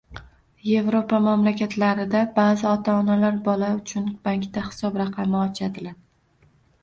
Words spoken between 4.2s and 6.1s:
bankda hisob raqami ochadilar.